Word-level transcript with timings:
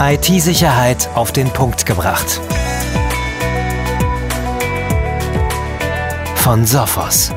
IT-Sicherheit 0.00 1.08
auf 1.16 1.32
den 1.32 1.48
Punkt 1.52 1.84
gebracht. 1.84 2.40
Von 6.36 6.64
Sophos. 6.64 7.32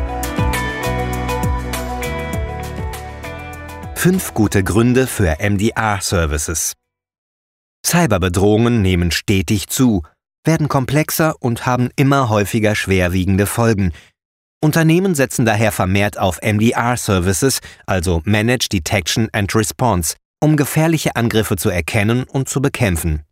Fünf 3.96 4.36
gute 4.36 4.64
Gründe 4.64 5.08
für 5.08 5.38
MDR-Services. 5.40 6.74
Cyberbedrohungen 7.84 8.84
nehmen 8.84 9.10
stetig 9.10 9.68
zu, 9.68 10.04
werden 10.44 10.68
komplexer 10.68 11.34
und 11.40 11.66
haben 11.66 11.90
immer 11.96 12.30
häufiger 12.30 12.76
schwerwiegende 12.76 13.48
Folgen. 13.48 13.92
Unternehmen 14.64 15.16
setzen 15.16 15.48
daher 15.48 15.72
vermehrt 15.72 16.20
auf 16.20 16.40
MDR-Services, 16.44 17.60
also 17.88 18.22
Managed 18.26 18.72
Detection 18.72 19.30
and 19.32 19.56
Response, 19.56 20.14
um 20.42 20.58
gefährliche 20.58 21.16
Angriffe 21.16 21.56
zu 21.56 21.70
erkennen 21.70 22.24
und 22.24 22.50
zu 22.50 22.62
bekämpfen. 22.62 23.24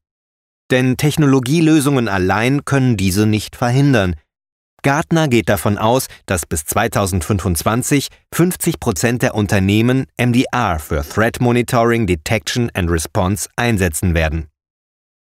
Denn 0.72 0.96
Technologielösungen 0.96 2.08
allein 2.08 2.64
können 2.64 2.96
diese 2.96 3.26
nicht 3.26 3.56
verhindern. 3.56 4.16
Gartner 4.82 5.28
geht 5.28 5.50
davon 5.50 5.78
aus, 5.78 6.08
dass 6.26 6.46
bis 6.46 6.64
2025 6.66 8.08
50 8.34 8.80
Prozent 8.80 9.22
der 9.22 9.36
Unternehmen 9.36 10.06
MDR 10.18 10.80
für 10.80 11.04
Threat 11.04 11.42
Monitoring, 11.42 12.08
Detection 12.08 12.72
and 12.74 12.90
Response 12.90 13.50
einsetzen 13.58 14.14
werden. 14.14 14.48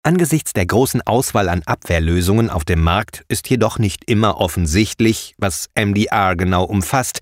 Angesichts 0.03 0.53
der 0.53 0.65
großen 0.65 1.01
Auswahl 1.05 1.49
an 1.49 1.63
Abwehrlösungen 1.65 2.49
auf 2.49 2.63
dem 2.63 2.81
Markt 2.81 3.23
ist 3.27 3.49
jedoch 3.49 3.77
nicht 3.77 4.09
immer 4.09 4.37
offensichtlich, 4.37 5.35
was 5.37 5.69
MDR 5.75 6.35
genau 6.35 6.63
umfasst, 6.63 7.19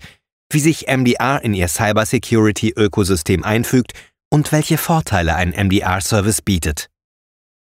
wie 0.50 0.60
sich 0.60 0.86
MDR 0.86 1.42
in 1.42 1.52
ihr 1.52 1.68
Cybersecurity-Ökosystem 1.68 3.44
einfügt 3.44 3.92
und 4.30 4.52
welche 4.52 4.78
Vorteile 4.78 5.34
ein 5.34 5.50
MDR-Service 5.50 6.42
bietet. 6.42 6.88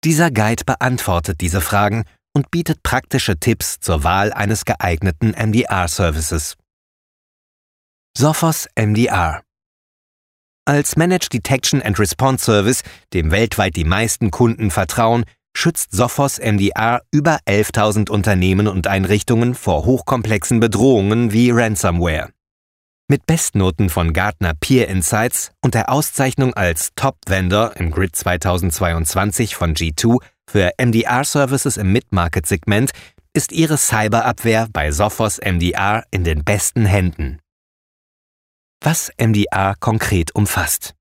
Dieser 0.05 0.31
Guide 0.31 0.65
beantwortet 0.65 1.41
diese 1.41 1.61
Fragen 1.61 2.05
und 2.35 2.51
bietet 2.51 2.83
praktische 2.83 3.39
Tipps 3.39 3.81
zur 3.81 4.05
Wahl 4.05 4.33
eines 4.33 4.65
geeigneten 4.65 5.31
MDR-Services. 5.31 6.57
Sophos 8.17 8.69
MDR 8.77 9.43
Als 10.65 10.97
Managed 10.97 11.33
Detection 11.33 11.83
and 11.83 11.99
Response 11.99 12.45
Service, 12.45 12.83
dem 13.13 13.31
weltweit 13.31 13.77
die 13.77 13.85
meisten 13.85 14.31
Kunden 14.31 14.71
vertrauen, 14.71 15.25
schützt 15.57 15.93
Sophos 15.93 16.39
MDR 16.39 17.03
über 17.11 17.39
11.000 17.49 18.11
Unternehmen 18.11 18.69
und 18.69 18.87
Einrichtungen 18.87 19.55
vor 19.55 19.85
hochkomplexen 19.85 20.61
Bedrohungen 20.61 21.33
wie 21.33 21.51
Ransomware. 21.51 22.31
Mit 23.11 23.25
Bestnoten 23.25 23.89
von 23.89 24.13
Gartner 24.13 24.53
Peer 24.53 24.89
Insights 24.89 25.53
und 25.63 25.73
der 25.73 25.91
Auszeichnung 25.91 26.53
als 26.53 26.91
Top 26.95 27.17
Vendor 27.27 27.75
im 27.77 27.91
Grid 27.91 28.15
2022 28.15 29.57
von 29.57 29.73
G2 29.73 30.23
für 30.47 30.73
MDR-Services 30.77 31.79
im 31.79 31.91
Mid-Market-Segment 31.91 32.91
ist 33.33 33.53
ihre 33.53 33.79
Cyberabwehr 33.79 34.69
bei 34.71 34.91
Sophos 34.91 35.39
MDR 35.39 36.05
in 36.11 36.23
den 36.23 36.45
besten 36.45 36.85
Händen. 36.85 37.39
Was 38.85 39.11
MDR 39.19 39.75
konkret 39.81 40.35
umfasst. 40.35 40.93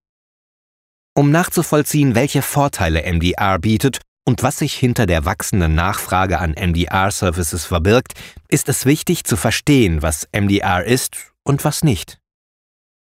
Um 1.13 1.29
nachzuvollziehen, 1.29 2.15
welche 2.15 2.41
Vorteile 2.41 3.01
MDR 3.01 3.59
bietet 3.59 3.99
und 4.25 4.43
was 4.43 4.59
sich 4.59 4.75
hinter 4.75 5.07
der 5.07 5.25
wachsenden 5.25 5.75
Nachfrage 5.75 6.39
an 6.39 6.51
MDR-Services 6.51 7.65
verbirgt, 7.65 8.13
ist 8.47 8.69
es 8.69 8.85
wichtig 8.85 9.25
zu 9.25 9.35
verstehen, 9.35 10.01
was 10.01 10.25
MDR 10.31 10.85
ist 10.85 11.33
und 11.47 11.63
was 11.63 11.83
nicht. 11.83 12.19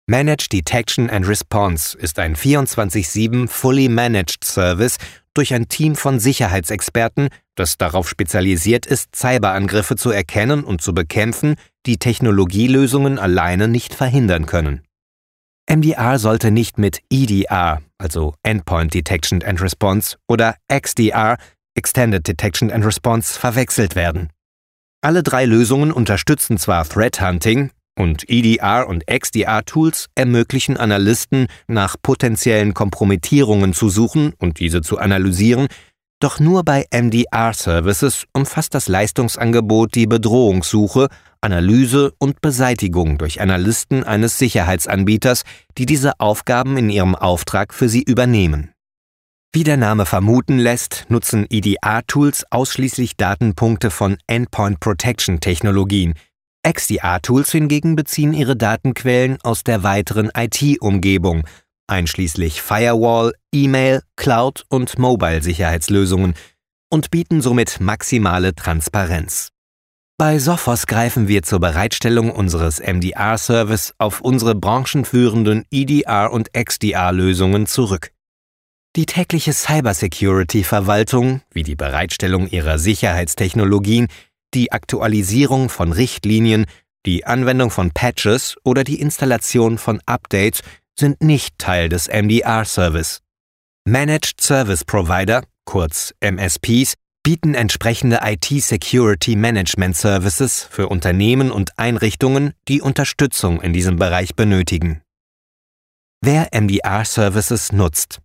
Managed 0.08 0.54
Detection 0.54 1.10
and 1.10 1.28
Response 1.28 1.98
ist 1.98 2.20
ein 2.20 2.36
24-7 2.36 3.48
Fully 3.48 3.90
Managed 3.90 4.44
Service 4.44 4.98
durch 5.34 5.54
ein 5.54 5.68
Team 5.68 5.96
von 5.96 6.20
Sicherheitsexperten, 6.20 7.30
das 7.56 7.78
darauf 7.78 8.08
spezialisiert 8.08 8.86
ist, 8.86 9.16
Cyberangriffe 9.16 9.96
zu 9.96 10.12
erkennen 10.12 10.64
und 10.64 10.82
zu 10.82 10.94
bekämpfen, 10.94 11.56
die 11.88 11.98
Technologielösungen 11.98 13.18
alleine 13.18 13.68
nicht 13.68 13.96
verhindern 13.96 14.46
können. 14.46 14.82
MDR 15.68 16.20
sollte 16.20 16.52
nicht 16.52 16.78
mit 16.78 17.02
EDR, 17.10 17.82
also 17.98 18.36
Endpoint 18.44 18.94
Detection 18.94 19.42
and 19.42 19.60
Response, 19.62 20.18
oder 20.28 20.56
XDR, 20.72 21.38
Extended 21.76 22.28
Detection 22.28 22.72
and 22.72 22.86
Response, 22.86 23.40
verwechselt 23.40 23.96
werden. 23.96 24.30
Alle 25.02 25.24
drei 25.24 25.46
Lösungen 25.46 25.92
unterstützen 25.92 26.58
zwar 26.58 26.88
Threat 26.88 27.20
Hunting, 27.20 27.72
und 27.98 28.30
EDR 28.30 28.88
und 28.88 29.06
XDR-Tools 29.08 30.08
ermöglichen 30.16 30.78
Analysten, 30.78 31.48
nach 31.68 31.96
potenziellen 32.02 32.74
Kompromittierungen 32.74 33.74
zu 33.74 33.90
suchen 33.90 34.34
und 34.38 34.60
diese 34.60 34.82
zu 34.82 34.98
analysieren, 34.98 35.68
doch 36.20 36.40
nur 36.40 36.64
bei 36.64 36.86
MDR-Services 36.92 38.26
umfasst 38.34 38.74
das 38.74 38.88
Leistungsangebot 38.88 39.96
die 39.96 40.08
Bedrohungssuche, 40.08 41.10
Analyse 41.42 42.14
und 42.18 42.42
Beseitigung 42.42 43.18
durch 43.18 43.42
Analysten 43.42 44.04
eines 44.04 44.38
Sicherheitsanbieters, 44.38 45.44
die 45.78 45.86
diese 45.86 46.20
Aufgaben 46.20 46.78
in 46.78 46.90
ihrem 46.90 47.16
Auftrag 47.16 47.74
für 47.74 47.90
sie 47.90 48.02
übernehmen. 48.02 48.72
Wie 49.54 49.64
der 49.64 49.78
Name 49.78 50.06
vermuten 50.06 50.58
lässt, 50.58 51.06
nutzen 51.08 51.46
EDR-Tools 51.50 52.46
ausschließlich 52.50 53.16
Datenpunkte 53.16 53.90
von 53.90 54.18
Endpoint 54.28 54.80
Protection 54.80 55.40
Technologien, 55.40 56.16
XDR-Tools 56.66 57.52
hingegen 57.52 57.96
beziehen 57.96 58.34
ihre 58.34 58.56
Datenquellen 58.56 59.38
aus 59.44 59.64
der 59.64 59.84
weiteren 59.84 60.32
IT-Umgebung, 60.36 61.44
einschließlich 61.88 62.62
Firewall, 62.62 63.34
E-Mail, 63.54 64.02
Cloud 64.16 64.66
und 64.70 64.98
Mobile-Sicherheitslösungen 64.98 66.34
und 66.90 67.12
bieten 67.12 67.42
somit 67.42 67.80
maximale 67.80 68.56
Transparenz. 68.56 69.50
Bei 70.18 70.40
Sophos 70.40 70.88
greifen 70.88 71.28
wir 71.28 71.44
zur 71.44 71.60
Bereitstellung 71.60 72.32
unseres 72.32 72.80
MDR-Service 72.80 73.94
auf 74.00 74.22
unsere 74.22 74.56
branchenführenden 74.56 75.66
EDR- 75.72 76.32
und 76.32 76.52
XDR-Lösungen 76.54 77.68
zurück. 77.68 78.12
Die 78.96 79.06
tägliche 79.06 79.52
Cybersecurity-Verwaltung, 79.52 81.42
wie 81.52 81.64
die 81.64 81.76
Bereitstellung 81.76 82.48
ihrer 82.48 82.80
Sicherheitstechnologien, 82.80 84.08
die 84.54 84.72
Aktualisierung 84.72 85.70
von 85.70 85.92
Richtlinien, 85.92 86.66
die 87.06 87.26
Anwendung 87.26 87.70
von 87.70 87.92
Patches 87.92 88.56
oder 88.64 88.84
die 88.84 89.00
Installation 89.00 89.78
von 89.78 90.02
Updates 90.06 90.62
sind 90.98 91.22
nicht 91.22 91.60
Teil 91.60 91.90
des 91.90 92.08
MDR-Service. 92.08 93.22
Managed 93.88 94.42
Service 94.42 94.84
Provider, 94.84 95.44
kurz 95.66 96.14
MSPs, 96.20 96.96
bieten 97.22 97.54
entsprechende 97.54 98.20
IT-Security 98.24 99.36
Management 99.36 99.96
Services 99.98 100.68
für 100.70 100.88
Unternehmen 100.88 101.52
und 101.52 101.78
Einrichtungen, 101.78 102.54
die 102.68 102.82
Unterstützung 102.82 103.62
in 103.62 103.74
diesem 103.74 103.98
Bereich 103.98 104.36
benötigen. 104.36 105.02
Wer 106.22 106.50
MDR-Services 106.54 107.72
nutzt. 107.72 108.20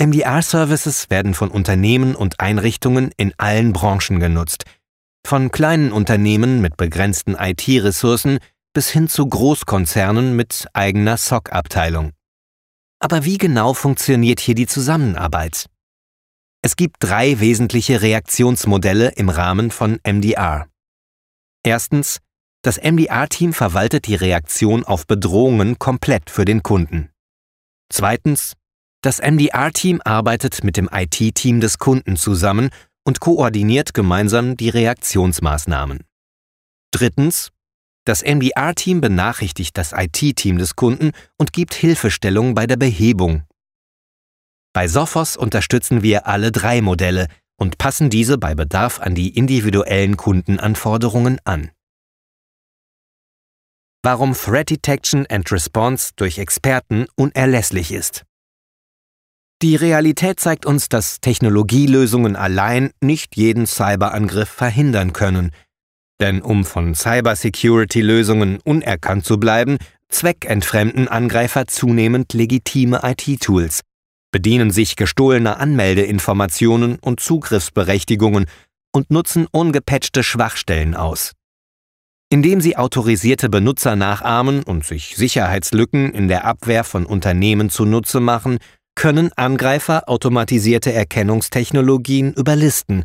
MDR-Services 0.00 1.10
werden 1.10 1.34
von 1.34 1.50
Unternehmen 1.50 2.14
und 2.14 2.40
Einrichtungen 2.40 3.12
in 3.16 3.34
allen 3.36 3.72
Branchen 3.72 4.18
genutzt– 4.18 4.64
von 5.28 5.50
kleinen 5.50 5.92
Unternehmen 5.92 6.62
mit 6.62 6.78
begrenzten 6.78 7.36
IT-Ressourcen 7.38 8.38
bis 8.72 8.88
hin 8.88 9.08
zu 9.08 9.28
Großkonzernen 9.28 10.34
mit 10.34 10.66
eigener 10.72 11.18
SOC-Abteilung. 11.18 12.12
Aber 12.98 13.26
wie 13.26 13.36
genau 13.36 13.74
funktioniert 13.74 14.40
hier 14.40 14.54
die 14.54 14.66
Zusammenarbeit? 14.66 15.66
Es 16.62 16.76
gibt 16.76 16.96
drei 17.00 17.40
wesentliche 17.40 18.00
Reaktionsmodelle 18.00 19.10
im 19.16 19.28
Rahmen 19.28 19.70
von 19.70 20.00
MDR. 20.02 20.66
Erstens, 21.62 22.20
das 22.62 22.78
MDR-Team 22.78 23.52
verwaltet 23.52 24.06
die 24.06 24.14
Reaktion 24.14 24.82
auf 24.82 25.06
Bedrohungen 25.06 25.78
komplett 25.78 26.30
für 26.30 26.46
den 26.46 26.62
Kunden. 26.62 27.10
Zweitens, 27.92 28.54
das 29.02 29.20
MDR-Team 29.20 30.00
arbeitet 30.02 30.64
mit 30.64 30.78
dem 30.78 30.88
IT-Team 30.90 31.60
des 31.60 31.78
Kunden 31.78 32.16
zusammen 32.16 32.70
und 33.08 33.20
koordiniert 33.20 33.94
gemeinsam 33.94 34.58
die 34.58 34.68
Reaktionsmaßnahmen. 34.68 36.04
Drittens. 36.90 37.52
Das 38.04 38.22
MDR-Team 38.22 39.00
benachrichtigt 39.00 39.78
das 39.78 39.94
IT-Team 39.96 40.58
des 40.58 40.76
Kunden 40.76 41.12
und 41.38 41.54
gibt 41.54 41.72
Hilfestellung 41.72 42.52
bei 42.52 42.66
der 42.66 42.76
Behebung. 42.76 43.44
Bei 44.74 44.88
Sophos 44.88 45.38
unterstützen 45.38 46.02
wir 46.02 46.26
alle 46.26 46.52
drei 46.52 46.82
Modelle 46.82 47.28
und 47.56 47.78
passen 47.78 48.10
diese 48.10 48.36
bei 48.36 48.54
Bedarf 48.54 49.00
an 49.00 49.14
die 49.14 49.34
individuellen 49.38 50.18
Kundenanforderungen 50.18 51.38
an. 51.44 51.70
Warum 54.02 54.34
Threat 54.34 54.68
Detection 54.68 55.24
and 55.30 55.50
Response 55.50 56.12
durch 56.14 56.38
Experten 56.38 57.06
unerlässlich 57.16 57.90
ist. 57.90 58.27
Die 59.60 59.74
Realität 59.74 60.38
zeigt 60.38 60.66
uns, 60.66 60.88
dass 60.88 61.20
Technologielösungen 61.20 62.36
allein 62.36 62.92
nicht 63.00 63.36
jeden 63.36 63.66
Cyberangriff 63.66 64.48
verhindern 64.48 65.12
können. 65.12 65.50
Denn 66.20 66.42
um 66.42 66.64
von 66.64 66.94
Cybersecurity-Lösungen 66.94 68.60
unerkannt 68.64 69.24
zu 69.24 69.38
bleiben, 69.40 69.78
zweckentfremden 70.08 71.08
Angreifer 71.08 71.66
zunehmend 71.66 72.32
legitime 72.34 73.00
IT-Tools. 73.02 73.80
bedienen 74.30 74.70
sich 74.70 74.94
gestohlener 74.96 75.58
Anmeldeinformationen 75.58 76.98
und 77.00 77.18
Zugriffsberechtigungen 77.18 78.44
und 78.92 79.10
nutzen 79.10 79.46
ungepatchte 79.50 80.22
Schwachstellen 80.22 80.94
aus. 80.94 81.32
Indem 82.28 82.60
sie 82.60 82.76
autorisierte 82.76 83.48
Benutzer 83.48 83.96
nachahmen 83.96 84.62
und 84.62 84.84
sich 84.84 85.16
Sicherheitslücken 85.16 86.12
in 86.12 86.28
der 86.28 86.44
Abwehr 86.44 86.84
von 86.84 87.06
Unternehmen 87.06 87.70
zunutze 87.70 88.20
machen, 88.20 88.58
können 88.98 89.30
Angreifer 89.36 90.08
automatisierte 90.08 90.92
Erkennungstechnologien 90.92 92.34
überlisten. 92.34 93.04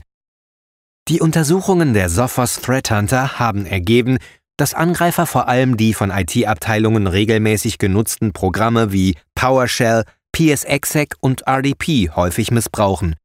Die 1.07 1.21
Untersuchungen 1.21 1.93
der 1.93 2.09
Sophos 2.09 2.59
Threat 2.61 2.89
Hunter 2.89 3.37
haben 3.37 3.67
ergeben, 3.67 4.17
dass 4.57 4.73
Angreifer 4.73 5.27
vor 5.27 5.47
allem 5.47 5.77
die 5.77 5.93
von 5.93 6.09
IT-Abteilungen 6.09 7.05
regelmäßig 7.05 7.77
genutzten 7.77 8.33
Programme 8.33 8.91
wie 8.91 9.15
PowerShell, 9.35 10.03
PSExec 10.31 11.13
und 11.19 11.45
RDP 11.45 12.09
häufig 12.09 12.49
missbrauchen. 12.49 13.15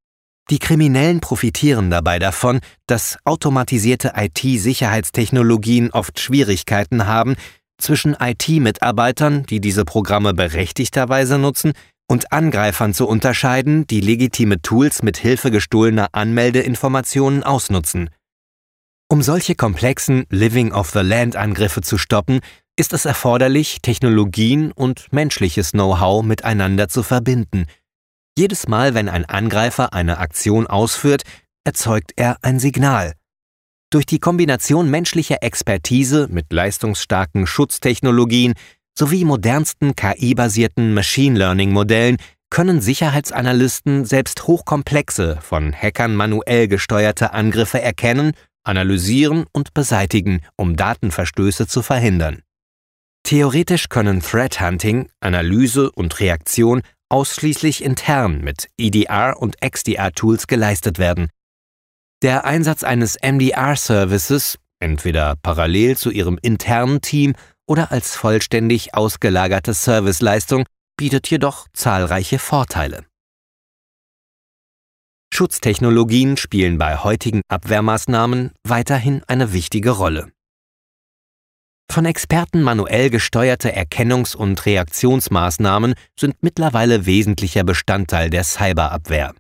Die 0.51 0.59
Kriminellen 0.59 1.21
profitieren 1.21 1.89
dabei 1.91 2.19
davon, 2.19 2.61
dass 2.87 3.17
automatisierte 3.25 4.13
IT-Sicherheitstechnologien 4.15 5.91
oft 5.93 6.21
Schwierigkeiten 6.21 7.07
haben, 7.07 7.37
zwischen 7.81 8.15
IT-Mitarbeitern, 8.21 9.45
die 9.45 9.61
diese 9.61 9.87
Programme 9.87 10.35
berechtigterweise 10.35 11.39
nutzen, 11.39 11.73
und 12.09 12.33
Angreifern 12.33 12.95
zu 12.95 13.07
unterscheiden, 13.07 13.87
die 13.87 14.01
legitime 14.01 14.61
Tools 14.63 15.03
mit 15.03 15.19
Hilfe 15.19 15.51
gestohlener 15.51 16.09
Anmeldeinformationen 16.13 17.43
ausnutzen. 17.43 18.11
Um 19.11 19.23
solche 19.23 19.55
komplexen 19.55 20.25
Living 20.31 20.73
of 20.73 20.91
the 20.91 21.01
Land 21.01 21.37
Angriffe 21.37 21.83
zu 21.83 21.97
stoppen, 21.99 22.41
ist 22.77 22.93
es 22.93 23.05
erforderlich, 23.05 23.81
Technologien 23.83 24.73
und 24.73 25.13
menschliches 25.13 25.73
Know-how 25.73 26.23
miteinander 26.25 26.89
zu 26.89 27.03
verbinden. 27.03 27.67
Jedes 28.39 28.69
Mal, 28.69 28.95
wenn 28.95 29.09
ein 29.09 29.25
Angreifer 29.25 29.93
eine 29.93 30.19
Aktion 30.19 30.67
ausführt, 30.67 31.23
erzeugt 31.65 32.13
er 32.17 32.37
ein 32.43 32.59
Signal. 32.61 33.15
Durch 33.91 34.07
die 34.07 34.21
Kombination 34.21 34.91
menschlicher 34.91 35.43
Expertise 35.43 36.29
mit 36.31 36.53
leistungsstarken 36.53 37.47
Schutztechnologien 37.47 38.55
sowie 38.99 39.25
modernsten 39.25 39.95
KI-basierten 39.95 40.93
Machine 40.93 41.39
Learning-Modellen 41.39 42.17
können 42.51 42.81
Sicherheitsanalysten 42.81 44.05
selbst 44.05 44.47
hochkomplexe, 44.47 45.39
von 45.41 45.73
Hackern 45.73 46.17
manuell 46.17 46.67
gesteuerte 46.67 47.33
Angriffe 47.33 47.81
erkennen 47.81 48.33
analysieren 48.69 49.47
und 49.53 49.73
beseitigen, 49.73 50.41
um 50.57 50.77
Datenverstöße 50.77 51.67
zu 51.67 51.81
verhindern. 51.83 52.43
Theoretisch 53.23 53.89
können 53.89 54.21
Threat 54.21 54.61
Hunting, 54.61 55.09
Analyse 55.21 55.91
und 55.91 56.21
Reaktion 56.21 56.83
ausschließlich 57.09 57.83
intern 57.83 58.43
mit 58.43 58.69
EDR 58.77 59.41
und 59.41 59.57
XDR-Tools 59.63 60.47
geleistet 60.47 60.99
werden. 60.99 61.29
Der 62.23 62.45
Einsatz 62.45 62.85
eines 62.85 63.17
MDR-Services, 63.23 64.59
entweder 64.81 65.37
parallel 65.43 65.97
zu 65.97 66.11
Ihrem 66.11 66.39
internen 66.43 67.01
Team 67.01 67.35
oder 67.69 67.93
als 67.93 68.17
vollständig 68.17 68.95
ausgelagerte 68.95 69.75
Serviceleistung, 69.75 70.65
bietet 70.97 71.31
jedoch 71.31 71.69
zahlreiche 71.73 72.39
Vorteile. 72.39 73.05
Schutztechnologien 75.33 76.37
spielen 76.37 76.79
bei 76.79 76.97
heutigen 76.97 77.43
Abwehrmaßnahmen 77.49 78.53
weiterhin 78.65 79.23
eine 79.29 79.53
wichtige 79.53 79.91
Rolle. 79.91 80.33
Von 81.91 82.05
Experten 82.05 82.63
manuell 82.63 83.09
gesteuerte 83.11 83.75
Erkennungs- 83.75 84.37
und 84.37 84.67
Reaktionsmaßnahmen 84.67 85.95
sind 86.19 86.43
mittlerweile 86.43 87.07
wesentlicher 87.07 87.65
Bestandteil 87.65 88.31
der 88.31 88.45
Cyberabwehr. 88.45 89.35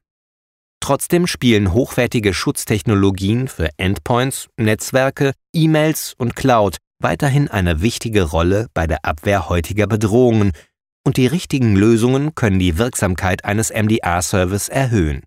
Trotzdem 0.80 1.26
spielen 1.26 1.72
hochwertige 1.72 2.32
Schutztechnologien 2.32 3.48
für 3.48 3.68
Endpoints, 3.76 4.48
Netzwerke, 4.56 5.32
E-Mails 5.52 6.14
und 6.16 6.36
Cloud 6.36 6.78
weiterhin 7.00 7.48
eine 7.48 7.80
wichtige 7.80 8.22
Rolle 8.22 8.68
bei 8.74 8.86
der 8.86 9.04
Abwehr 9.04 9.48
heutiger 9.48 9.86
Bedrohungen, 9.86 10.52
und 11.06 11.16
die 11.16 11.26
richtigen 11.26 11.74
Lösungen 11.74 12.34
können 12.34 12.58
die 12.58 12.76
Wirksamkeit 12.76 13.44
eines 13.44 13.70
MDR-Service 13.70 14.68
erhöhen. 14.68 15.22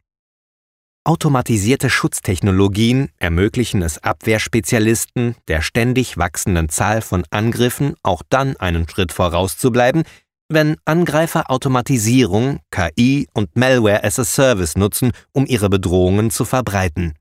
Automatisierte 1.03 1.89
Schutztechnologien 1.89 3.09
ermöglichen 3.18 3.81
es 3.81 3.97
Abwehrspezialisten, 4.03 5.35
der 5.47 5.63
ständig 5.63 6.18
wachsenden 6.18 6.69
Zahl 6.69 7.01
von 7.01 7.23
Angriffen 7.31 7.95
auch 8.03 8.21
dann 8.29 8.56
einen 8.57 8.88
Schritt 8.88 9.12
vorauszubleiben, 9.12 10.03
wenn 10.47 10.75
Angreifer 10.85 11.50
Automatisierung, 11.50 12.59
KI 12.69 13.27
und 13.33 13.56
Malware 13.56 14.03
as 14.03 14.19
a 14.19 14.25
Service 14.25 14.75
nutzen, 14.75 15.12
um 15.31 15.47
ihre 15.47 15.69
Bedrohungen 15.69 16.29
zu 16.29 16.45
verbreiten. 16.45 17.13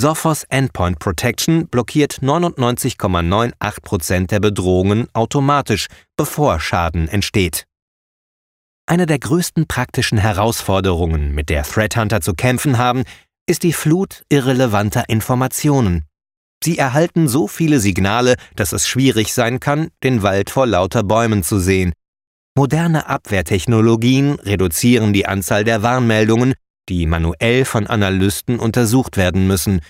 Sophos 0.00 0.44
Endpoint 0.48 0.98
Protection 0.98 1.68
blockiert 1.68 2.18
99,98% 2.20 4.26
der 4.26 4.40
Bedrohungen 4.40 5.06
automatisch, 5.12 5.86
bevor 6.16 6.58
Schaden 6.58 7.08
entsteht. 7.08 7.66
Eine 8.86 9.06
der 9.06 9.18
größten 9.18 9.66
praktischen 9.66 10.18
Herausforderungen, 10.18 11.34
mit 11.34 11.48
der 11.48 11.62
Threat 11.62 11.96
Hunter 11.96 12.20
zu 12.20 12.34
kämpfen 12.34 12.76
haben, 12.76 13.04
ist 13.46 13.62
die 13.62 13.72
Flut 13.72 14.24
irrelevanter 14.28 15.08
Informationen. 15.08 16.04
Sie 16.62 16.76
erhalten 16.76 17.28
so 17.28 17.46
viele 17.46 17.78
Signale, 17.78 18.36
dass 18.56 18.72
es 18.72 18.88
schwierig 18.88 19.32
sein 19.32 19.60
kann, 19.60 19.88
den 20.02 20.22
Wald 20.22 20.50
vor 20.50 20.66
lauter 20.66 21.02
Bäumen 21.02 21.42
zu 21.42 21.58
sehen. 21.58 21.92
Moderne 22.56 23.08
Abwehrtechnologien 23.08 24.38
reduzieren 24.40 25.12
die 25.12 25.26
Anzahl 25.26 25.64
der 25.64 25.82
Warnmeldungen, 25.82 26.54
die 26.88 27.06
manuell 27.06 27.64
von 27.64 27.86
Analysten 27.86 28.58
untersucht 28.58 29.16
werden 29.16 29.46
müssen. 29.46 29.80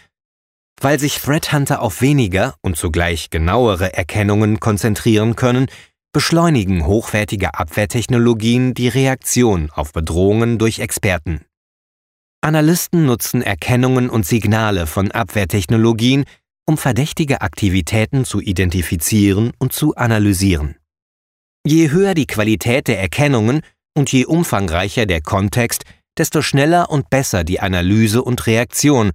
Weil 0.80 0.98
sich 0.98 1.18
Threat 1.20 1.52
Hunter 1.52 1.82
auf 1.82 2.00
weniger 2.00 2.54
und 2.62 2.76
zugleich 2.76 3.30
genauere 3.30 3.94
Erkennungen 3.94 4.60
konzentrieren 4.60 5.36
können, 5.36 5.66
beschleunigen 6.12 6.86
hochwertige 6.86 7.54
Abwehrtechnologien 7.54 8.74
die 8.74 8.88
Reaktion 8.88 9.70
auf 9.70 9.92
Bedrohungen 9.92 10.58
durch 10.58 10.78
Experten. 10.78 11.44
Analysten 12.40 13.06
nutzen 13.06 13.42
Erkennungen 13.42 14.10
und 14.10 14.26
Signale 14.26 14.86
von 14.86 15.10
Abwehrtechnologien, 15.10 16.24
um 16.66 16.78
verdächtige 16.78 17.40
Aktivitäten 17.40 18.24
zu 18.24 18.40
identifizieren 18.40 19.52
und 19.58 19.72
zu 19.72 19.96
analysieren. 19.96 20.76
Je 21.66 21.90
höher 21.90 22.14
die 22.14 22.26
Qualität 22.26 22.88
der 22.88 23.00
Erkennungen 23.00 23.62
und 23.96 24.12
je 24.12 24.26
umfangreicher 24.26 25.06
der 25.06 25.22
Kontext, 25.22 25.84
desto 26.18 26.42
schneller 26.42 26.90
und 26.90 27.10
besser 27.10 27.44
die 27.44 27.60
Analyse 27.60 28.22
und 28.22 28.46
Reaktion. 28.46 29.10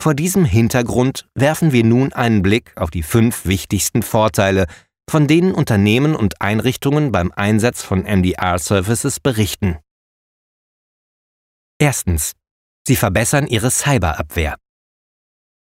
Vor 0.00 0.14
diesem 0.14 0.44
Hintergrund 0.44 1.26
werfen 1.34 1.72
wir 1.72 1.84
nun 1.84 2.12
einen 2.12 2.42
Blick 2.42 2.72
auf 2.76 2.90
die 2.90 3.02
fünf 3.02 3.46
wichtigsten 3.46 4.02
Vorteile 4.02 4.66
von 5.08 5.26
denen 5.26 5.52
Unternehmen 5.52 6.16
und 6.16 6.40
Einrichtungen 6.40 7.12
beim 7.12 7.32
Einsatz 7.32 7.82
von 7.82 8.02
MDR-Services 8.02 9.20
berichten. 9.20 9.78
Erstens. 11.78 12.32
Sie 12.86 12.96
verbessern 12.96 13.46
ihre 13.48 13.70
Cyberabwehr. 13.70 14.56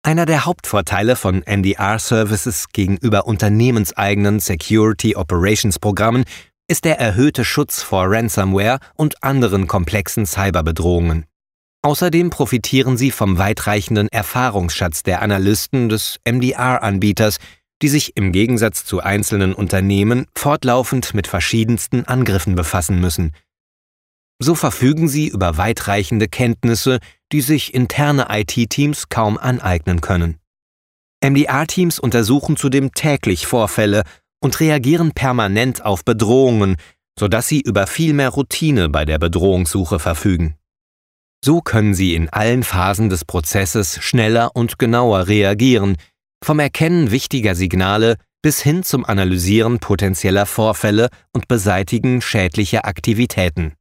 Einer 0.03 0.27
der 0.27 0.45
Hauptvorteile 0.45 1.17
von 1.17 1.43
MDR-Services 1.47 2.69
gegenüber 2.73 3.27
unternehmenseigenen 3.27 4.39
Security 4.39 5.17
Operations 5.17 5.79
Programmen 5.79 6.25
ist 6.69 6.85
der 6.85 6.99
erhöhte 6.99 7.45
Schutz 7.45 7.83
vor 7.83 8.07
Ransomware 8.09 8.79
und 8.95 9.23
anderen 9.23 9.67
komplexen 9.67 10.27
Cyberbedrohungen. 10.27 11.27
Außerdem 11.83 12.31
profitieren 12.31 12.97
sie 12.97 13.13
vom 13.13 13.39
weitreichenden 13.39 14.09
Erfahrungsschatz 14.09 15.05
der 15.05 15.23
Analysten 15.23 15.89
des 15.89 16.19
MDR-Anbieters, 16.29 17.39
die 17.83 17.89
sich 17.89 18.17
im 18.17 18.33
Gegensatz 18.33 18.85
zu 18.85 19.01
einzelnen 19.01 19.55
Unternehmen 19.55 20.27
fortlaufend 20.35 21.15
mit 21.15 21.27
verschiedensten 21.27 22.05
Angriffen 22.05 22.55
befassen 22.55 23.01
müssen. 23.01 23.33
So 24.39 24.55
verfügen 24.55 25.09
sie 25.09 25.29
über 25.29 25.57
weitreichende 25.57 26.29
Kenntnisse, 26.29 26.99
die 27.33 27.41
sich 27.41 27.73
interne 27.75 28.27
IT-Teams 28.31 29.09
kaum 29.09 29.39
aneignen 29.39 30.01
können. 30.01 30.39
MDR-Teams 31.25 31.99
untersuchen 31.99 32.57
zudem 32.57 32.93
täglich 32.93 33.47
Vorfälle 33.47 34.03
und 34.47 34.61
reagieren 34.61 35.11
permanent 35.11 35.85
auf 35.85 36.05
Bedrohungen, 36.05 36.77
sodass 37.19 37.49
sie 37.49 37.61
über 37.61 37.89
viel 37.89 38.13
mehr 38.13 38.29
Routine 38.29 38.89
bei 38.89 39.05
der 39.05 39.19
Bedrohungssuche 39.19 39.99
verfügen. 39.99 40.55
So 41.45 41.61
können 41.61 41.95
sie 41.95 42.15
in 42.15 42.29
allen 42.29 42.63
Phasen 42.63 43.09
des 43.09 43.25
Prozesses 43.25 43.99
schneller 44.01 44.55
und 44.55 44.79
genauer 44.79 45.27
reagieren, 45.27 45.97
vom 46.45 46.61
Erkennen 46.61 47.11
wichtiger 47.11 47.57
Signale 47.57 48.19
bis 48.41 48.63
hin 48.63 48.85
zum 48.85 49.05
Analysieren 49.05 49.81
potenzieller 49.81 50.47
Vorfälle 50.47 51.09
und 51.33 51.49
Beseitigen 51.49 52.23
schädlicher 52.23 52.85
Aktivitäten. 52.85 53.73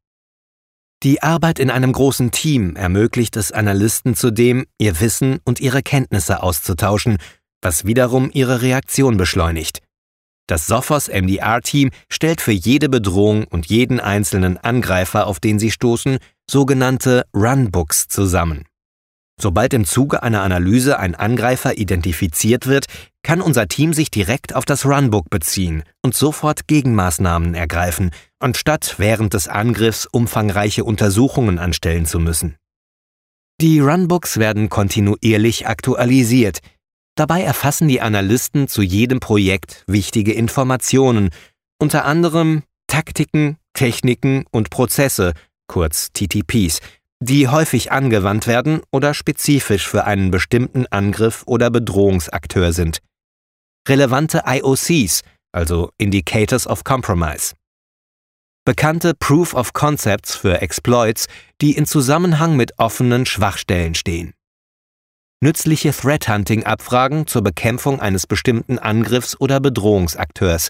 Die 1.03 1.22
Arbeit 1.22 1.60
in 1.60 1.69
einem 1.69 1.91
großen 1.91 2.31
Team 2.31 2.75
ermöglicht 2.75 3.38
es 3.38 3.51
Analysten 3.51 4.15
zudem, 4.15 4.65
ihr 4.79 5.00
Wissen 5.00 5.41
und 5.45 5.60
ihre 5.60 5.84
Kenntnisse 5.84 6.41
auszutauschen, 6.41 7.17
was 7.62 7.86
wiederum 7.86 8.31
ihre 8.34 8.63
Reaktion 8.63 9.17
beschleunigt. 9.17 9.85
Das 10.47 10.67
Sophos 10.67 11.07
MDR-Team 11.07 11.89
stellt 12.07 12.39
für 12.39 12.51
jede 12.51 12.87
Bedrohung 12.87 13.45
und 13.45 13.65
jeden 13.65 13.99
einzelnen 13.99 14.57
Angreifer, 14.57 15.25
auf 15.25 15.39
den 15.39 15.57
sie 15.57 15.71
stoßen, 15.71 16.19
sogenannte 16.49 17.25
Runbooks 17.35 18.07
zusammen. 18.07 18.65
Sobald 19.41 19.73
im 19.73 19.85
Zuge 19.85 20.23
einer 20.23 20.43
Analyse 20.43 20.97
ein 20.97 21.15
Angreifer 21.15 21.77
identifiziert 21.77 22.67
wird, 22.67 22.85
kann 23.21 23.41
unser 23.41 23.67
Team 23.67 23.91
sich 23.91 24.09
direkt 24.09 24.55
auf 24.55 24.65
das 24.65 24.85
Runbook 24.85 25.29
beziehen 25.29 25.83
und 26.03 26.15
sofort 26.15 26.67
Gegenmaßnahmen 26.67 27.53
ergreifen, 27.53 28.11
anstatt 28.39 28.95
während 28.97 29.33
des 29.33 29.47
Angriffs 29.47 30.05
umfangreiche 30.05 30.83
Untersuchungen 30.83 31.59
anstellen 31.59 32.05
zu 32.05 32.19
müssen. 32.19 32.55
Die 33.61 33.79
Runbooks 33.79 34.37
werden 34.37 34.69
kontinuierlich 34.69 35.67
aktualisiert, 35.67 36.59
Dabei 37.15 37.43
erfassen 37.43 37.88
die 37.88 38.01
Analysten 38.01 38.67
zu 38.67 38.81
jedem 38.81 39.22
Projekt 39.22 39.86
wichtige 39.88 40.34
Informationen, 40.34 41.29
unter 41.79 42.03
anderem 42.03 42.63
Taktiken, 42.88 43.57
Techniken 43.74 44.45
und 44.51 44.69
Prozesse, 44.69 45.34
kurz 45.67 46.12
TTPs, 46.12 46.79
die 47.22 47.48
häufig 47.48 47.93
angewandt 47.93 48.48
werden 48.48 48.81
oder 48.91 49.13
spezifisch 49.13 49.88
für 49.88 50.03
einen 50.03 50.29
bestimmten 50.29 50.88
Angriff 50.88 51.43
oder 51.45 51.69
Bedrohungsakteur 51.69 52.74
sind. 52.74 53.00
Relevante 53.88 54.43
IOCs, 54.45 55.22
also 55.53 55.91
Indicators 55.98 56.67
of 56.67 56.84
Compromise. 56.84 57.53
Bekannte 58.65 59.13
Proof 59.13 59.53
of 59.53 59.72
Concepts 59.72 60.36
für 60.36 60.62
Exploits, 60.62 61.27
die 61.62 61.77
in 61.77 61.86
Zusammenhang 61.86 62.57
mit 62.57 62.77
offenen 62.77 63.25
Schwachstellen 63.25 63.95
stehen 63.95 64.34
nützliche 65.42 65.92
Threat 65.92 66.27
Hunting 66.27 66.63
Abfragen 66.63 67.27
zur 67.27 67.42
Bekämpfung 67.44 68.00
eines 68.00 68.27
bestimmten 68.27 68.80
Angriffs 68.80 69.39
oder 69.39 69.60
Bedrohungsakteurs. 69.60 70.70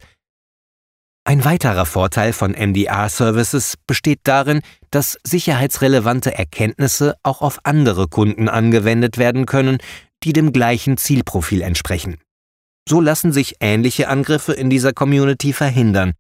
Ein 1.28 1.44
weiterer 1.44 1.88
Vorteil 1.88 2.34
von 2.34 2.52
MDR-Services 2.52 3.76
besteht 3.88 4.20
darin, 4.24 4.62
dass 4.92 5.18
sicherheitsrelevante 5.24 6.38
Erkenntnisse 6.38 7.16
auch 7.24 7.42
auf 7.42 7.60
andere 7.64 8.08
Kunden 8.08 8.48
angewendet 8.48 9.18
werden 9.18 9.48
können, 9.48 9.80
die 10.24 10.34
dem 10.34 10.54
gleichen 10.54 10.98
Zielprofil 10.98 11.62
entsprechen. 11.62 12.18
So 12.88 13.02
lassen 13.02 13.32
sich 13.32 13.56
ähnliche 13.60 14.08
Angriffe 14.08 14.54
in 14.54 14.70
dieser 14.70 14.94
Community 14.94 15.52
verhindern. 15.52 16.14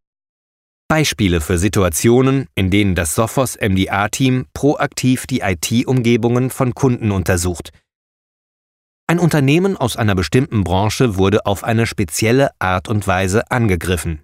Beispiele 0.88 1.40
für 1.40 1.60
Situationen, 1.60 2.48
in 2.56 2.72
denen 2.72 2.96
das 2.96 3.14
Sophos 3.14 3.58
MDR-Team 3.60 4.48
proaktiv 4.54 5.28
die 5.28 5.42
IT-Umgebungen 5.42 6.50
von 6.50 6.74
Kunden 6.74 7.12
untersucht– 7.12 7.70
ein 9.08 9.20
Unternehmen 9.20 9.78
aus 9.78 9.98
einer 9.98 10.16
bestimmten 10.16 10.64
Branche 10.64 11.16
wurde 11.16 11.46
auf 11.46 11.64
eine 11.64 11.86
spezielle 11.86 12.50
Art 12.60 12.88
und 12.88 13.06
Weise 13.06 13.52
angegriffen. 13.52 14.24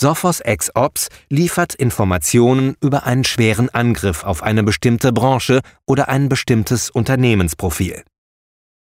Sophos 0.00 0.42
X-Ops 0.44 1.08
liefert 1.28 1.74
Informationen 1.74 2.76
über 2.80 3.04
einen 3.04 3.24
schweren 3.24 3.68
Angriff 3.70 4.24
auf 4.24 4.42
eine 4.42 4.62
bestimmte 4.62 5.12
Branche 5.12 5.60
oder 5.86 6.08
ein 6.08 6.28
bestimmtes 6.28 6.90
Unternehmensprofil. 6.90 8.02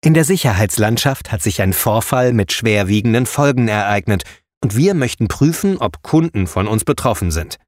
In 0.03 0.15
der 0.15 0.25
Sicherheitslandschaft 0.25 1.31
hat 1.31 1.43
sich 1.43 1.63
ein 1.63 1.73
Vorfall 1.73 2.33
mit 2.33 2.53
schwerwiegenden 2.53 3.27
Folgen 3.27 3.69
ereignet 3.69 4.25
und 4.63 4.77
wir 4.77 4.95
möchten 4.95 5.29
prüfen, 5.29 5.79
ob 5.79 6.03
Kunden 6.03 6.47
von 6.47 6.67
uns 6.67 6.85
betroffen 6.85 7.31
sind. 7.31 7.59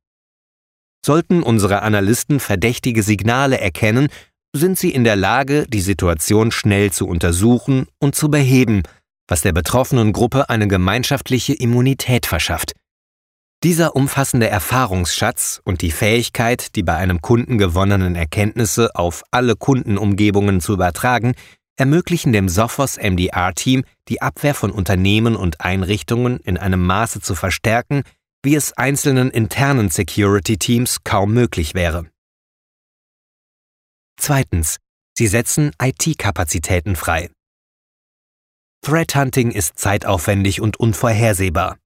Sollten 1.05 1.43
unsere 1.43 1.83
Analysten 1.83 2.41
verdächtige 2.41 3.03
Signale 3.03 3.61
erkennen, 3.61 4.09
sind 4.53 4.79
sie 4.79 4.91
in 4.91 5.05
der 5.05 5.17
Lage, 5.17 5.67
die 5.69 5.81
Situation 5.81 6.51
schnell 6.51 6.93
zu 6.93 7.07
untersuchen 7.07 7.87
und 7.99 8.15
zu 8.15 8.31
beheben, 8.31 8.83
was 9.29 9.43
der 9.43 9.53
betroffenen 9.53 10.13
Gruppe 10.13 10.49
eine 10.49 10.69
gemeinschaftliche 10.69 11.55
Immunität 11.55 12.27
verschafft. 12.27 12.73
Dieser 13.65 13.97
umfassende 13.97 14.49
Erfahrungsschatz 14.49 15.61
und 15.65 15.83
die 15.83 15.91
Fähigkeit, 15.91 16.77
die 16.77 16.85
bei 16.85 16.95
einem 16.95 17.21
Kunden 17.21 17.59
gewonnenen 17.59 18.15
Erkenntnisse 18.15 18.95
auf 18.95 19.25
alle 19.33 19.57
Kundenumgebungen 19.57 20.61
zu 20.61 20.75
übertragen, 20.75 21.35
ermöglichen 21.77 22.33
dem 22.33 22.49
Sophos 22.49 22.97
MDR-Team, 22.97 23.85
die 24.09 24.23
Abwehr 24.23 24.55
von 24.55 24.71
Unternehmen 24.71 25.37
und 25.37 25.61
Einrichtungen 25.61 26.39
in 26.39 26.57
einem 26.57 26.85
Maße 26.85 27.21
zu 27.21 27.35
verstärken, 27.35 28.03
wie 28.43 28.55
es 28.55 28.73
einzelnen 28.73 29.31
internen 29.31 29.89
Security-Teams 29.89 31.03
kaum 31.05 31.35
möglich 31.35 31.75
wäre. 31.75 32.07
Zweitens, 34.19 34.79
sie 35.17 35.29
setzen 35.29 35.71
IT-Kapazitäten 35.81 36.97
frei. 36.97 37.31
Threat 38.85 39.15
Hunting 39.15 39.51
ist 39.51 39.79
zeitaufwendig 39.79 40.61
und 40.61 40.79
unvorhersehbar. 40.79 41.79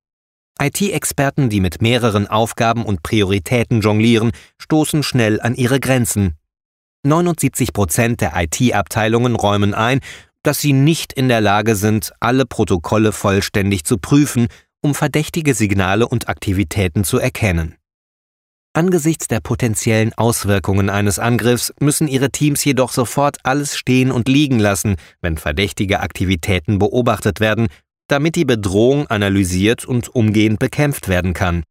IT-Experten, 0.60 1.50
die 1.50 1.60
mit 1.60 1.82
mehreren 1.82 2.26
Aufgaben 2.26 2.84
und 2.84 3.02
Prioritäten 3.02 3.80
jonglieren, 3.80 4.32
stoßen 4.60 5.02
schnell 5.02 5.40
an 5.40 5.54
ihre 5.54 5.80
Grenzen. 5.80 6.34
79 7.04 7.72
Prozent 7.72 8.20
der 8.20 8.32
IT-Abteilungen 8.36 9.34
räumen 9.34 9.74
ein, 9.74 10.00
dass 10.42 10.60
sie 10.60 10.72
nicht 10.72 11.12
in 11.12 11.28
der 11.28 11.40
Lage 11.40 11.76
sind, 11.76 12.12
alle 12.20 12.46
Protokolle 12.46 13.12
vollständig 13.12 13.84
zu 13.84 13.98
prüfen, 13.98 14.48
um 14.80 14.94
verdächtige 14.94 15.54
Signale 15.54 16.06
und 16.06 16.28
Aktivitäten 16.28 17.04
zu 17.04 17.18
erkennen. 17.18 17.76
Angesichts 18.74 19.28
der 19.28 19.40
potenziellen 19.40 20.14
Auswirkungen 20.14 20.88
eines 20.88 21.18
Angriffs 21.18 21.74
müssen 21.78 22.08
ihre 22.08 22.30
Teams 22.30 22.64
jedoch 22.64 22.90
sofort 22.90 23.36
alles 23.42 23.76
stehen 23.76 24.10
und 24.10 24.28
liegen 24.28 24.58
lassen, 24.58 24.96
wenn 25.20 25.36
verdächtige 25.36 26.00
Aktivitäten 26.00 26.78
beobachtet 26.78 27.38
werden, 27.38 27.68
damit 28.08 28.34
die 28.34 28.46
Bedrohung 28.46 29.06
analysiert 29.08 29.84
und 29.84 30.14
umgehend 30.14 30.58
bekämpft 30.58 31.08
werden 31.08 31.34
kann. 31.34 31.64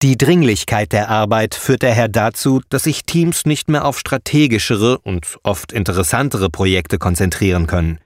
Die 0.00 0.16
Dringlichkeit 0.16 0.92
der 0.92 1.08
Arbeit 1.08 1.56
führt 1.56 1.82
daher 1.82 2.08
dazu, 2.08 2.60
dass 2.68 2.84
sich 2.84 3.04
Teams 3.04 3.44
nicht 3.44 3.68
mehr 3.68 3.84
auf 3.84 3.98
strategischere 3.98 4.98
und 4.98 5.38
oft 5.42 5.72
interessantere 5.72 6.50
Projekte 6.50 6.98
konzentrieren 6.98 7.66
können. 7.66 7.98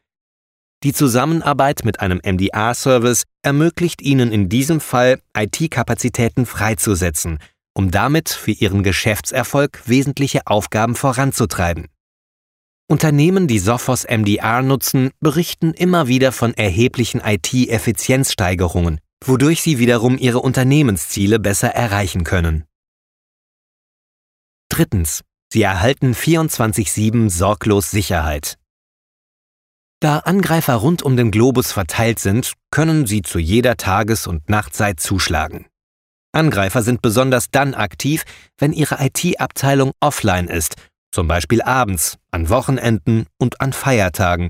Die 0.85 0.92
Zusammenarbeit 0.94 1.85
mit 1.85 2.00
einem 2.00 2.20
MDR-Service 2.25 3.25
ermöglicht 3.42 4.00
ihnen 4.00 4.32
in 4.32 4.49
diesem 4.49 4.80
Fall, 4.80 5.20
IT-Kapazitäten 5.37 6.46
freizusetzen– 6.46 7.40
um 7.76 7.90
damit 7.90 8.30
für 8.30 8.52
ihren 8.52 8.83
Geschäftserfolg 8.83 9.83
wesentliche 9.85 10.47
Aufgaben 10.47 10.95
voranzutreiben. 10.95 11.88
Unternehmen, 12.88 13.49
die 13.49 13.59
Sophos 13.59 14.04
MDR 14.04 14.62
nutzen, 14.62 15.11
berichten 15.21 15.75
immer 15.75 16.09
wieder 16.09 16.33
von 16.33 16.54
erheblichen 16.54 17.21
IT-Effizienzsteigerungen, 17.21 19.00
wodurch 19.23 19.61
sie 19.61 19.78
wiederum 19.78 20.16
ihre 20.16 20.38
Unternehmensziele 20.40 21.38
besser 21.38 21.68
erreichen 21.68 22.25
können. 22.25 22.64
Drittens. 24.71 25.23
Sie 25.52 25.62
erhalten 25.62 26.12
24-7 26.12 27.30
sorglos 27.30 27.90
Sicherheit. 27.90 28.59
Da 30.00 30.18
Angreifer 30.18 30.75
rund 30.75 31.02
um 31.02 31.16
den 31.16 31.30
Globus 31.30 31.73
verteilt 31.73 32.18
sind, 32.18 32.54
können 32.71 33.06
sie 33.06 33.23
zu 33.23 33.38
jeder 33.38 33.76
Tages- 33.76 34.26
und 34.26 34.49
Nachtzeit 34.49 34.99
zuschlagen. 34.99 35.66
Angreifer 36.36 36.82
sind 36.82 37.02
besonders 37.02 37.50
dann 37.50 37.74
aktiv, 37.74 38.24
wenn 38.58 38.72
ihre 38.72 38.98
IT-Abteilung 39.04 39.92
offline 40.00 40.48
ist, 40.48 40.76
zum 41.10 41.26
Beispiel 41.26 41.62
abends, 41.62 42.18
an 42.30 42.48
Wochenenden 42.48 43.26
und 43.38 43.60
an 43.60 43.72
Feiertagen. 43.72 44.48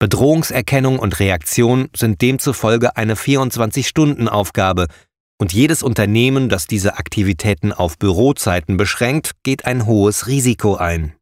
Bedrohungserkennung 0.00 0.98
und 0.98 1.20
Reaktion 1.20 1.88
sind 1.94 2.20
demzufolge 2.22 2.96
eine 2.96 3.14
24-Stunden-Aufgabe, 3.14 4.86
und 5.36 5.52
jedes 5.52 5.82
Unternehmen, 5.82 6.48
das 6.48 6.66
diese 6.66 6.96
Aktivitäten 6.96 7.72
auf 7.72 7.98
Bürozeiten 7.98 8.76
beschränkt, 8.76 9.32
geht 9.42 9.64
ein 9.66 9.84
hohes 9.84 10.26
Risiko 10.26 10.76
ein. 10.76 11.14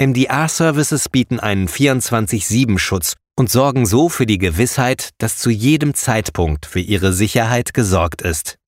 MDR-Services 0.00 1.08
bieten 1.08 1.40
einen 1.40 1.68
24-7-Schutz 1.68 3.14
und 3.38 3.50
sorgen 3.50 3.86
so 3.86 4.08
für 4.08 4.26
die 4.26 4.38
Gewissheit, 4.38 5.10
dass 5.18 5.38
zu 5.38 5.50
jedem 5.50 5.94
Zeitpunkt 5.94 6.66
für 6.66 6.80
ihre 6.80 7.12
Sicherheit 7.12 7.72
gesorgt 7.72 8.20
ist. 8.20 8.59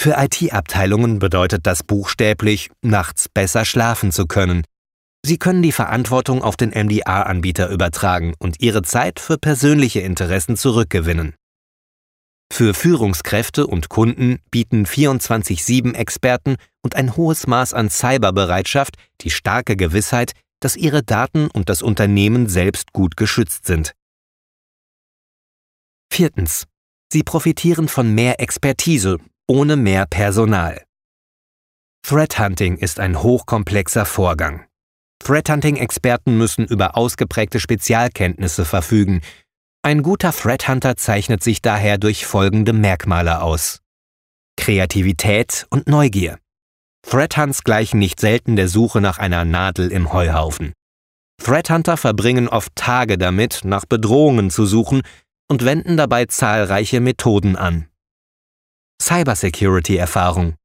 Für 0.00 0.14
IT-Abteilungen 0.16 1.18
bedeutet 1.18 1.66
das 1.66 1.82
buchstäblich, 1.82 2.70
nachts 2.82 3.28
besser 3.28 3.64
schlafen 3.64 4.12
zu 4.12 4.26
können. 4.26 4.62
Sie 5.26 5.38
können 5.38 5.60
die 5.60 5.72
Verantwortung 5.72 6.40
auf 6.40 6.56
den 6.56 6.70
MDR-Anbieter 6.70 7.68
übertragen 7.68 8.32
und 8.38 8.60
ihre 8.60 8.82
Zeit 8.82 9.18
für 9.18 9.38
persönliche 9.38 9.98
Interessen 9.98 10.56
zurückgewinnen. 10.56 11.34
Für 12.52 12.74
Führungskräfte 12.74 13.66
und 13.66 13.88
Kunden 13.88 14.38
bieten 14.52 14.86
24-7-Experten 14.86 16.58
und 16.80 16.94
ein 16.94 17.16
hohes 17.16 17.48
Maß 17.48 17.74
an 17.74 17.90
Cyberbereitschaft 17.90 18.94
die 19.22 19.30
starke 19.30 19.76
Gewissheit, 19.76 20.30
dass 20.60 20.76
ihre 20.76 21.02
Daten 21.02 21.48
und 21.48 21.68
das 21.68 21.82
Unternehmen 21.82 22.48
selbst 22.48 22.92
gut 22.92 23.16
geschützt 23.16 23.66
sind. 23.66 23.94
Viertens. 26.08 26.66
Sie 27.12 27.24
profitieren 27.24 27.88
von 27.88 28.14
mehr 28.14 28.40
Expertise 28.40 29.18
ohne 29.48 29.76
mehr 29.76 30.06
Personal. 30.06 30.84
Threat 32.06 32.38
Hunting 32.38 32.76
ist 32.76 33.00
ein 33.00 33.22
hochkomplexer 33.22 34.04
Vorgang. 34.04 34.66
Threat 35.18 35.48
Hunting 35.50 35.76
Experten 35.76 36.36
müssen 36.36 36.66
über 36.66 36.96
ausgeprägte 36.96 37.58
Spezialkenntnisse 37.58 38.64
verfügen. 38.64 39.22
Ein 39.82 40.02
guter 40.02 40.32
Threat 40.32 40.68
Hunter 40.68 40.96
zeichnet 40.96 41.42
sich 41.42 41.62
daher 41.62 41.98
durch 41.98 42.26
folgende 42.26 42.72
Merkmale 42.72 43.40
aus. 43.40 43.80
Kreativität 44.56 45.66
und 45.70 45.88
Neugier. 45.88 46.38
Threat 47.02 47.36
Hunts 47.38 47.64
gleichen 47.64 47.98
nicht 47.98 48.20
selten 48.20 48.56
der 48.56 48.68
Suche 48.68 49.00
nach 49.00 49.18
einer 49.18 49.44
Nadel 49.44 49.90
im 49.90 50.12
Heuhaufen. 50.12 50.72
Threat 51.42 51.70
Hunter 51.70 51.96
verbringen 51.96 52.48
oft 52.48 52.74
Tage 52.74 53.16
damit, 53.16 53.60
nach 53.64 53.86
Bedrohungen 53.86 54.50
zu 54.50 54.66
suchen 54.66 55.02
und 55.48 55.64
wenden 55.64 55.96
dabei 55.96 56.26
zahlreiche 56.26 57.00
Methoden 57.00 57.56
an. 57.56 57.88
Cybersecurity-Erfahrung. 59.00 60.56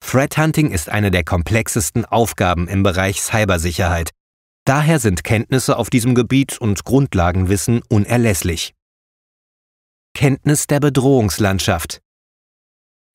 Threat 0.00 0.38
Hunting 0.38 0.70
ist 0.70 0.88
eine 0.88 1.10
der 1.10 1.24
komplexesten 1.24 2.04
Aufgaben 2.04 2.68
im 2.68 2.82
Bereich 2.82 3.20
Cybersicherheit. 3.20 4.10
Daher 4.64 4.98
sind 4.98 5.24
Kenntnisse 5.24 5.76
auf 5.76 5.90
diesem 5.90 6.14
Gebiet 6.14 6.60
und 6.60 6.84
Grundlagenwissen 6.84 7.82
unerlässlich. 7.88 8.74
Kenntnis 10.14 10.66
der 10.66 10.80
Bedrohungslandschaft. 10.80 12.00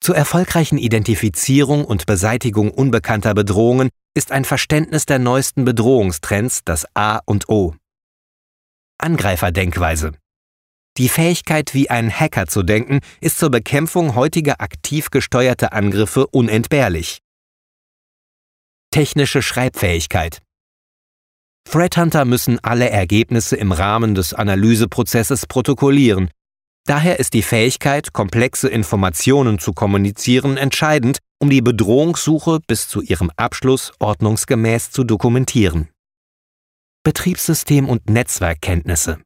Zur 0.00 0.16
erfolgreichen 0.16 0.78
Identifizierung 0.78 1.84
und 1.84 2.06
Beseitigung 2.06 2.70
unbekannter 2.70 3.34
Bedrohungen 3.34 3.88
ist 4.14 4.32
ein 4.32 4.44
Verständnis 4.44 5.06
der 5.06 5.18
neuesten 5.18 5.64
Bedrohungstrends 5.64 6.62
das 6.64 6.86
A 6.94 7.20
und 7.24 7.48
O. 7.48 7.74
Angreiferdenkweise. 8.98 10.12
Die 10.98 11.10
Fähigkeit, 11.10 11.74
wie 11.74 11.90
ein 11.90 12.10
Hacker 12.10 12.46
zu 12.46 12.62
denken, 12.62 13.00
ist 13.20 13.38
zur 13.38 13.50
Bekämpfung 13.50 14.14
heutiger 14.14 14.60
aktiv 14.60 15.10
gesteuerter 15.10 15.72
Angriffe 15.74 16.26
unentbehrlich. 16.26 17.18
Technische 18.90 19.42
Schreibfähigkeit. 19.42 20.40
Threat 21.68 21.98
Hunter 21.98 22.24
müssen 22.24 22.58
alle 22.62 22.88
Ergebnisse 22.88 23.56
im 23.56 23.72
Rahmen 23.72 24.14
des 24.14 24.32
Analyseprozesses 24.32 25.46
protokollieren. 25.46 26.30
Daher 26.86 27.18
ist 27.18 27.34
die 27.34 27.42
Fähigkeit, 27.42 28.12
komplexe 28.12 28.68
Informationen 28.68 29.58
zu 29.58 29.72
kommunizieren, 29.72 30.56
entscheidend, 30.56 31.18
um 31.40 31.50
die 31.50 31.60
Bedrohungssuche 31.60 32.60
bis 32.66 32.88
zu 32.88 33.02
ihrem 33.02 33.30
Abschluss 33.36 33.92
ordnungsgemäß 33.98 34.92
zu 34.92 35.04
dokumentieren. 35.04 35.88
Betriebssystem- 37.02 37.88
und 37.88 38.08
Netzwerkkenntnisse. 38.08 39.18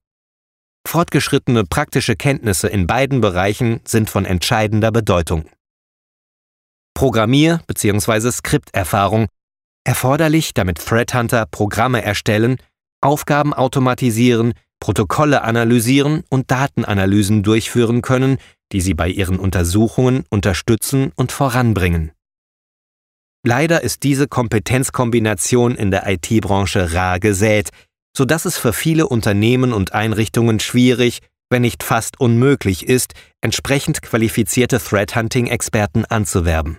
Fortgeschrittene 0.90 1.62
praktische 1.62 2.16
Kenntnisse 2.16 2.66
in 2.66 2.88
beiden 2.88 3.20
Bereichen 3.20 3.78
sind 3.86 4.10
von 4.10 4.24
entscheidender 4.24 4.90
Bedeutung. 4.90 5.44
Programmier- 6.94 7.60
bzw. 7.68 8.32
Skripterfahrung 8.32 9.28
erforderlich, 9.84 10.52
damit 10.52 10.84
Threat 10.84 11.14
Hunter 11.14 11.46
Programme 11.48 12.02
erstellen, 12.02 12.56
Aufgaben 13.00 13.54
automatisieren, 13.54 14.52
Protokolle 14.80 15.42
analysieren 15.42 16.24
und 16.28 16.50
Datenanalysen 16.50 17.44
durchführen 17.44 18.02
können, 18.02 18.38
die 18.72 18.80
sie 18.80 18.94
bei 18.94 19.06
ihren 19.06 19.38
Untersuchungen 19.38 20.24
unterstützen 20.28 21.12
und 21.14 21.30
voranbringen. 21.30 22.10
Leider 23.46 23.84
ist 23.84 24.02
diese 24.02 24.26
Kompetenzkombination 24.26 25.76
in 25.76 25.92
der 25.92 26.08
IT-Branche 26.08 26.94
rar 26.94 27.20
gesät, 27.20 27.70
so 28.16 28.24
dass 28.24 28.44
es 28.44 28.58
für 28.58 28.72
viele 28.72 29.06
Unternehmen 29.06 29.72
und 29.72 29.92
Einrichtungen 29.92 30.60
schwierig, 30.60 31.20
wenn 31.50 31.62
nicht 31.62 31.82
fast 31.82 32.20
unmöglich 32.20 32.86
ist, 32.86 33.14
entsprechend 33.40 34.02
qualifizierte 34.02 34.78
Threat 34.78 35.16
Hunting-Experten 35.16 36.04
anzuwerben. 36.04 36.78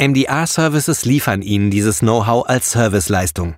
MDR-Services 0.00 1.04
liefern 1.04 1.42
Ihnen 1.42 1.70
dieses 1.70 2.00
Know-how 2.00 2.46
als 2.48 2.70
Serviceleistung. 2.70 3.56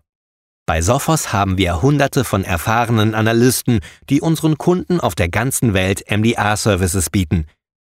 Bei 0.67 0.81
Sophos 0.83 1.33
haben 1.33 1.59
wir 1.59 1.83
hunderte 1.83 2.25
von 2.25 2.45
erfahrenen 2.45 3.15
Analysten, 3.15 3.81
die 4.09 4.21
unseren 4.21 4.57
Kunden 4.57 5.01
auf 5.01 5.15
der 5.15 5.29
ganzen 5.29 5.75
Welt 5.75 6.05
MDR-Services 6.09 7.11
bieten. 7.11 7.47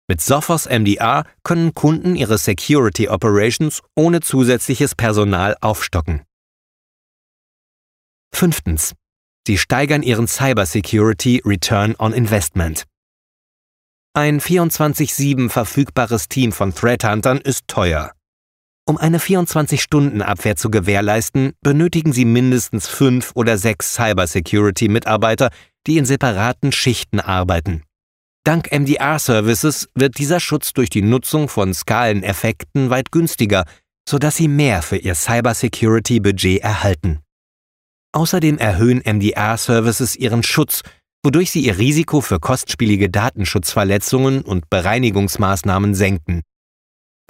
Mit 0.09 0.23
Sophos 0.23 0.67
MDR 0.67 1.25
können 1.43 1.75
Kunden 1.75 2.17
ihre 2.17 2.39
Security 2.39 3.09
Operations 3.09 3.83
ohne 3.95 4.21
zusätzliches 4.21 4.95
Personal 4.95 5.57
aufstocken. 5.61 6.23
Fünftens. 8.35 8.95
Sie 9.47 9.59
steigern 9.59 10.03
ihren 10.03 10.29
Cybersecurity 10.29 11.43
Return 11.45 11.95
on 11.99 12.13
Investment. 12.13 12.85
Ein 14.15 14.41
24-7 14.41 15.49
verfügbares 15.49 16.29
Team 16.29 16.53
von 16.53 16.75
Threat 16.75 17.05
Huntern 17.05 17.39
ist 17.39 17.69
teuer. 17.69 18.13
Um 18.87 18.97
eine 18.97 19.19
24-Stunden-Abwehr 19.19 20.57
zu 20.57 20.71
gewährleisten, 20.71 21.53
benötigen 21.61 22.13
Sie 22.13 22.25
mindestens 22.25 22.89
fünf 22.89 23.33
oder 23.35 23.59
sechs 23.59 23.95
Cybersecurity-Mitarbeiter, 23.95 25.51
die 25.87 25.99
in 25.99 26.05
separaten 26.05 26.73
Schichten 26.73 27.21
arbeiten. 27.21 27.83
Dank 28.45 28.73
MDR-Services 28.73 29.89
wird 29.95 30.19
dieser 30.19 30.41
Schutz 30.41 30.73
durch 30.73 30.89
die 30.89 31.03
Nutzung 31.03 31.49
von 31.49 31.75
Skaleneffekten 31.75 32.89
weit 32.89 33.13
günstiger, 33.13 33.65
sodass 34.09 34.37
Sie 34.37 34.49
mehr 34.49 34.81
für 34.81 34.97
Ihr 34.97 35.15
Cybersecurity-Budget 35.15 36.63
erhalten. 36.63 37.21
Außerdem 38.13 38.59
erhöhen 38.59 39.03
MDR-Services 39.05 40.17
ihren 40.17 40.43
Schutz, 40.43 40.83
wodurch 41.23 41.51
sie 41.51 41.61
ihr 41.61 41.79
Risiko 41.79 42.21
für 42.21 42.41
kostspielige 42.41 43.11
Datenschutzverletzungen 43.11 44.43
und 44.43 44.71
Bereinigungsmaßnahmen 44.71 45.95
senken. 45.95 46.43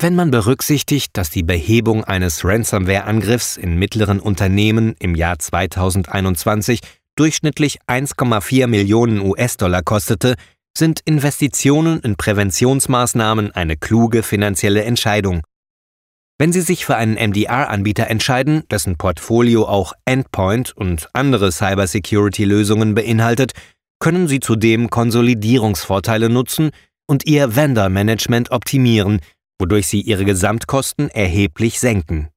Wenn 0.01 0.15
man 0.15 0.31
berücksichtigt, 0.31 1.17
dass 1.17 1.31
die 1.31 1.43
Behebung 1.43 2.05
eines 2.05 2.45
Ransomware-Angriffs 2.45 3.57
in 3.57 3.77
mittleren 3.77 4.21
Unternehmen 4.21 4.95
im 5.01 5.17
Jahr 5.17 5.41
2021 5.41 6.81
durchschnittlich 7.17 7.81
1,4 7.89 8.69
Millionen 8.69 9.21
US-Dollar 9.21 9.83
kostete, 9.83 10.37
sind 10.77 11.01
Investitionen 11.05 11.99
in 11.99 12.15
Präventionsmaßnahmen 12.15 13.51
eine 13.51 13.77
kluge 13.77 14.23
finanzielle 14.23 14.85
Entscheidung. 14.85 15.43
Wenn 16.41 16.53
Sie 16.53 16.61
sich 16.61 16.87
für 16.87 16.95
einen 16.95 17.15
MDR-Anbieter 17.15 18.07
entscheiden, 18.07 18.63
dessen 18.71 18.97
Portfolio 18.97 19.67
auch 19.67 19.93
Endpoint 20.05 20.77
und 20.77 21.09
andere 21.13 21.51
Cybersecurity-Lösungen 21.51 22.95
beinhaltet, 22.95 23.55
können 23.99 24.29
Sie 24.29 24.39
zudem 24.39 24.89
Konsolidierungsvorteile 24.89 26.29
nutzen 26.29 26.71
und 27.09 27.27
Ihr 27.27 27.57
Vendor-Management 27.57 28.53
optimieren, 28.53 29.21
wodurch 29.61 29.89
Sie 29.89 30.01
Ihre 30.01 30.25
Gesamtkosten 30.25 31.11
erheblich 31.11 31.81
senken. 31.81 32.29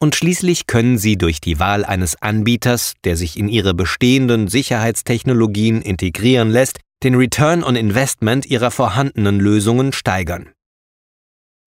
Und 0.00 0.14
schließlich 0.14 0.66
können 0.66 0.96
Sie 0.96 1.18
durch 1.18 1.42
die 1.42 1.58
Wahl 1.58 1.84
eines 1.84 2.22
Anbieters, 2.22 2.94
der 3.04 3.18
sich 3.18 3.38
in 3.38 3.48
Ihre 3.48 3.74
bestehenden 3.74 4.48
Sicherheitstechnologien 4.48 5.82
integrieren 5.82 6.48
lässt, 6.48 6.80
den 7.02 7.14
Return 7.14 7.62
on 7.62 7.76
Investment 7.76 8.46
Ihrer 8.46 8.70
vorhandenen 8.70 9.38
Lösungen 9.38 9.92
steigern. 9.92 10.50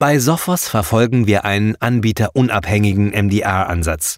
Bei 0.02 0.18
Sophos 0.18 0.68
verfolgen 0.68 1.28
wir 1.28 1.46
einen 1.46 1.76
anbieterunabhängigen 1.80 3.12
MDR-Ansatz. 3.12 4.18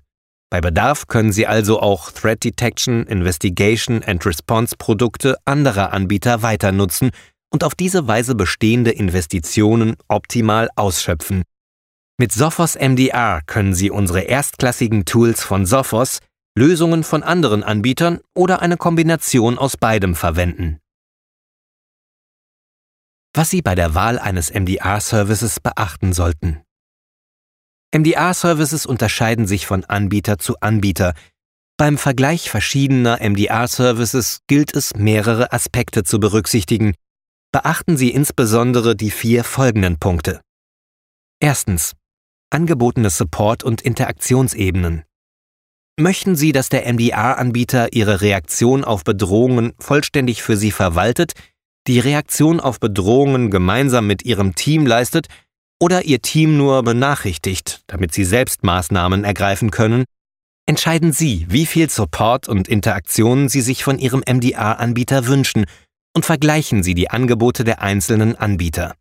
Bei 0.50 0.62
Bedarf 0.62 1.08
können 1.08 1.34
Sie 1.34 1.46
also 1.46 1.82
auch 1.82 2.10
Threat 2.10 2.41
Detection, 2.41 3.04
Investigation 3.06 4.02
and 4.02 4.26
Response 4.26 4.78
Produkte 4.78 5.36
anderer 5.43 5.91
Anbieter 5.91 6.41
weiter 6.41 6.72
nutzen 6.72 7.12
und 7.52 7.65
auf 7.65 7.76
diese 7.76 8.08
Weise 8.08 8.34
bestehende 8.34 8.91
Investitionen 8.91 9.98
optimal 10.08 10.69
ausschöpfen. 10.78 11.43
Mit 12.17 12.32
Sophos 12.32 12.76
MDR 12.76 13.41
können 13.46 13.74
Sie 13.74 13.91
unsere 13.91 14.22
erstklassigen 14.22 15.04
Tools 15.04 15.43
von 15.43 15.65
Sophos, 15.65 16.19
Lösungen 16.58 17.04
von 17.04 17.24
anderen 17.24 17.62
Anbietern 17.62 18.22
oder 18.34 18.62
eine 18.62 18.78
Kombination 18.78 19.58
aus 19.58 19.76
beidem 19.76 20.15
verwenden 20.15 20.80
was 23.34 23.50
Sie 23.50 23.62
bei 23.62 23.76
der 23.76 23.96
Wahl 23.96 24.19
eines 24.19 24.54
MDR-Services 24.54 25.60
beachten 25.60 26.13
sollten. 26.13 26.62
MDR-Services 27.96 28.86
unterscheiden 28.86 29.48
sich 29.48 29.67
von 29.67 29.84
Anbieter 29.86 30.39
zu 30.39 30.60
Anbieter. 30.60 31.13
Beim 31.78 31.98
Vergleich 31.98 32.50
verschiedener 32.50 33.19
MDR-Services 33.22 34.41
gilt 34.48 34.76
es, 34.76 34.96
mehrere 34.96 35.52
Aspekte 35.52 36.04
zu 36.04 36.19
berücksichtigen. 36.19 36.93
Beachten 37.52 37.98
Sie 37.98 38.10
insbesondere 38.10 38.96
die 38.96 39.12
vier 39.12 39.43
folgenden 39.43 40.00
Punkte. 40.00 40.41
Erstens. 41.39 41.93
Angebotene 42.50 43.10
Support- 43.10 43.63
und 43.63 43.82
Interaktionsebenen. 43.82 45.04
Möchten 46.00 46.36
Sie, 46.36 46.52
dass 46.52 46.69
der 46.69 46.91
MDR-Anbieter 46.91 47.93
Ihre 47.93 48.22
Reaktion 48.22 48.84
auf 48.84 49.04
Bedrohungen 49.04 49.74
vollständig 49.80 50.41
für 50.41 50.58
Sie 50.58 50.72
verwaltet, 50.72 51.34
die 51.88 52.00
Reaktion 52.00 52.60
auf 52.60 52.80
Bedrohungen 52.80 53.52
gemeinsam 53.52 54.08
mit 54.08 54.24
ihrem 54.24 54.56
Team 54.56 54.86
leistet 54.86 55.28
oder 55.80 56.06
ihr 56.06 56.22
Team 56.22 56.58
nur 56.58 56.84
benachrichtigt, 56.84 57.84
damit 57.88 58.13
sie 58.13 58.24
selbst 58.24 58.63
Maßnahmen 58.63 59.24
ergreifen 59.24 59.69
können, 59.69 60.06
entscheiden 60.65 61.12
Sie, 61.12 61.46
wie 61.50 61.65
viel 61.65 61.89
Support 61.89 62.48
und 62.48 62.67
Interaktionen 62.67 63.50
Sie 63.50 63.62
sich 63.62 63.84
von 63.84 64.00
Ihrem 64.00 64.24
MDR-Anbieter 64.26 65.28
wünschen 65.28 65.65
und 66.15 66.26
vergleichen 66.26 66.84
Sie 66.84 66.93
die 66.93 67.10
Angebote 67.10 67.63
der 67.63 67.82
einzelnen 67.82 68.36
Anbieter. 68.36 68.96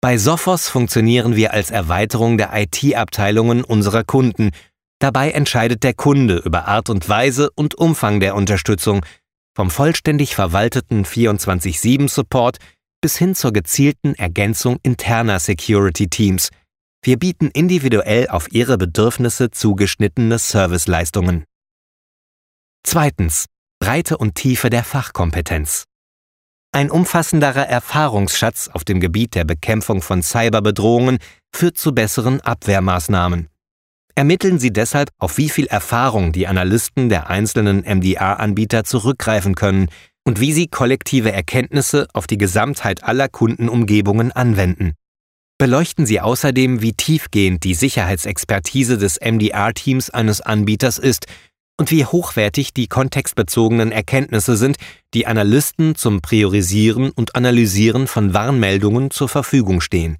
Bei 0.00 0.16
Sophos 0.16 0.68
funktionieren 0.68 1.36
wir 1.36 1.52
als 1.52 1.70
Erweiterung 1.70 2.38
der 2.38 2.50
IT-Abteilungen 2.54 3.64
unserer 3.64 4.04
Kunden. 4.04 4.50
Dabei 4.98 5.32
entscheidet 5.32 5.82
der 5.82 5.94
Kunde 5.94 6.36
über 6.36 6.68
Art 6.68 6.88
und 6.88 7.08
Weise 7.08 7.50
und 7.54 7.74
Umfang 7.74 8.20
der 8.20 8.34
Unterstützung, 8.34 9.04
vom 9.56 9.70
vollständig 9.70 10.34
verwalteten 10.34 11.04
24-7-Support 11.04 12.58
bis 13.00 13.16
hin 13.16 13.34
zur 13.34 13.52
gezielten 13.52 14.14
Ergänzung 14.14 14.78
interner 14.82 15.40
Security-Teams. 15.40 16.50
Wir 17.02 17.18
bieten 17.18 17.48
individuell 17.48 18.28
auf 18.28 18.52
Ihre 18.52 18.76
Bedürfnisse 18.76 19.50
zugeschnittene 19.50 20.38
Serviceleistungen. 20.38 21.44
Zweitens. 22.82 23.46
Breite 23.82 24.18
und 24.18 24.34
Tiefe 24.34 24.68
der 24.68 24.84
Fachkompetenz. 24.84 25.84
Ein 26.72 26.90
umfassenderer 26.90 27.66
Erfahrungsschatz 27.66 28.68
auf 28.68 28.84
dem 28.84 29.00
Gebiet 29.00 29.34
der 29.34 29.44
Bekämpfung 29.44 30.02
von 30.02 30.22
Cyberbedrohungen 30.22 31.18
führt 31.52 31.78
zu 31.78 31.92
besseren 31.92 32.40
Abwehrmaßnahmen. 32.42 33.49
Ermitteln 34.20 34.58
Sie 34.58 34.70
deshalb, 34.70 35.08
auf 35.16 35.38
wie 35.38 35.48
viel 35.48 35.64
Erfahrung 35.64 36.32
die 36.32 36.46
Analysten 36.46 37.08
der 37.08 37.30
einzelnen 37.30 37.84
MDR-Anbieter 37.84 38.84
zurückgreifen 38.84 39.54
können 39.54 39.88
und 40.24 40.40
wie 40.40 40.52
sie 40.52 40.66
kollektive 40.66 41.32
Erkenntnisse 41.32 42.06
auf 42.12 42.26
die 42.26 42.36
Gesamtheit 42.36 43.02
aller 43.02 43.28
Kundenumgebungen 43.28 44.30
anwenden. 44.30 44.92
Beleuchten 45.56 46.04
Sie 46.04 46.20
außerdem, 46.20 46.82
wie 46.82 46.92
tiefgehend 46.92 47.64
die 47.64 47.72
Sicherheitsexpertise 47.72 48.98
des 48.98 49.18
MDR-Teams 49.22 50.10
eines 50.10 50.42
Anbieters 50.42 50.98
ist 50.98 51.24
und 51.78 51.90
wie 51.90 52.04
hochwertig 52.04 52.74
die 52.74 52.88
kontextbezogenen 52.88 53.90
Erkenntnisse 53.90 54.58
sind, 54.58 54.76
die 55.14 55.26
Analysten 55.26 55.94
zum 55.94 56.20
Priorisieren 56.20 57.08
und 57.08 57.36
Analysieren 57.36 58.06
von 58.06 58.34
Warnmeldungen 58.34 59.10
zur 59.10 59.30
Verfügung 59.30 59.80
stehen. 59.80 60.18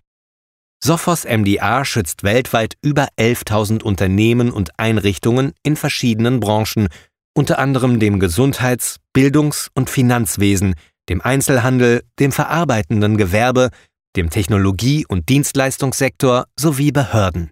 Sophos 0.83 1.25
MDR 1.25 1.85
schützt 1.85 2.23
weltweit 2.23 2.75
über 2.81 3.09
11.000 3.19 3.83
Unternehmen 3.83 4.51
und 4.51 4.79
Einrichtungen 4.79 5.53
in 5.63 5.77
verschiedenen 5.77 6.41
Branchen, 6.41 6.89
unter 7.35 7.59
anderem 7.59 8.01
dem 8.01 8.19
Gesundheits-, 8.19 8.97
Bildungs- 9.13 9.69
und 9.75 9.91
Finanzwesen, 9.91 10.75
dem 11.11 11.21
Einzelhandel, 11.21 12.03
dem 12.19 12.33
verarbeitenden 12.33 13.19
Gewerbe, 13.19 13.71
dem 14.17 14.31
Technologie- 14.31 15.05
und 15.07 15.29
Dienstleistungssektor 15.29 16.47
sowie 16.59 16.93
Behörden. 16.93 17.51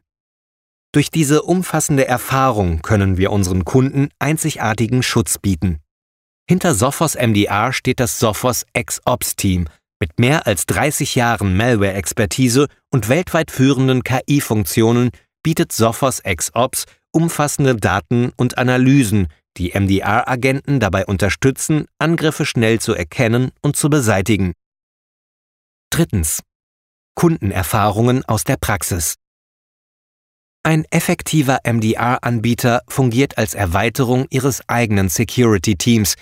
Durch 0.92 1.10
diese 1.10 1.42
umfassende 1.42 2.08
Erfahrung 2.08 2.80
können 2.80 3.18
wir 3.18 3.30
unseren 3.30 3.66
Kunden 3.66 4.08
einzigartigen 4.18 5.02
Schutz 5.02 5.36
bieten. 5.36 5.80
Hinter 6.48 6.74
Sophos 6.74 7.14
MDR 7.14 7.74
steht 7.74 8.00
das 8.00 8.18
Sophos 8.18 8.64
X-Ops-Team, 8.72 9.68
mit 10.00 10.18
mehr 10.18 10.46
als 10.46 10.66
30 10.66 11.14
Jahren 11.14 11.56
Malware-Expertise 11.56 12.68
und 12.90 13.08
weltweit 13.08 13.50
führenden 13.50 14.02
KI-Funktionen 14.04 15.10
bietet 15.42 15.72
Sophos 15.72 16.22
XOps 16.22 16.86
umfassende 17.10 17.76
Daten 17.76 18.32
und 18.36 18.58
Analysen, 18.58 19.28
die 19.56 19.72
MDR-Agenten 19.78 20.78
dabei 20.78 21.06
unterstützen, 21.06 21.86
Angriffe 21.98 22.46
schnell 22.46 22.80
zu 22.80 22.94
erkennen 22.94 23.50
und 23.62 23.76
zu 23.76 23.90
beseitigen. 23.90 24.52
Drittens. 25.90 26.42
Kundenerfahrungen 27.14 28.24
aus 28.26 28.44
der 28.44 28.56
Praxis. 28.56 29.16
Ein 30.62 30.84
effektiver 30.90 31.60
MDR-Anbieter 31.64 32.82
fungiert 32.88 33.38
als 33.38 33.54
Erweiterung 33.54 34.26
Ihres 34.30 34.68
eigenen 34.68 35.08
Security-Teams, 35.08 36.14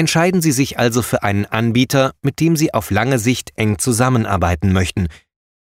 Entscheiden 0.00 0.40
Sie 0.40 0.52
sich 0.52 0.78
also 0.78 1.02
für 1.02 1.24
einen 1.24 1.44
Anbieter, 1.44 2.14
mit 2.22 2.40
dem 2.40 2.56
Sie 2.56 2.72
auf 2.72 2.90
lange 2.90 3.18
Sicht 3.18 3.52
eng 3.56 3.78
zusammenarbeiten 3.78 4.72
möchten. 4.72 5.08